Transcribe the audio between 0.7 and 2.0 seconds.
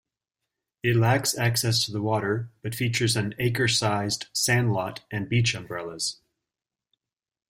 It lacks access to